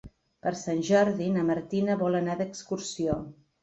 [0.47, 3.25] Per Sant Jordi na Martina vol anar d'excursió.